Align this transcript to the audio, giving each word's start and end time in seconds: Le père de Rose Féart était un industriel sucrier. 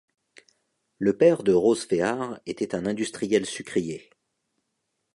Le 0.97 1.15
père 1.15 1.43
de 1.43 1.53
Rose 1.53 1.85
Féart 1.85 2.39
était 2.47 2.73
un 2.73 2.87
industriel 2.87 3.45
sucrier. 3.45 4.09